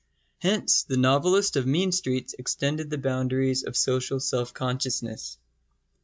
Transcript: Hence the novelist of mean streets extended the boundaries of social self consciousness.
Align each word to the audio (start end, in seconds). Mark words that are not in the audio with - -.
Hence 0.39 0.81
the 0.81 0.97
novelist 0.97 1.55
of 1.55 1.67
mean 1.67 1.91
streets 1.91 2.33
extended 2.39 2.89
the 2.89 2.97
boundaries 2.97 3.61
of 3.63 3.77
social 3.77 4.19
self 4.19 4.51
consciousness. 4.51 5.37